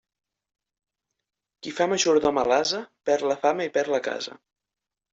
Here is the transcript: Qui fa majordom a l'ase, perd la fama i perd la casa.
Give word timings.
Qui 1.61 1.75
fa 1.81 1.87
majordom 1.93 2.41
a 2.41 2.47
l'ase, 2.55 2.83
perd 3.11 3.31
la 3.33 3.39
fama 3.47 3.71
i 3.71 3.75
perd 3.81 3.97
la 3.99 4.05
casa. 4.13 4.39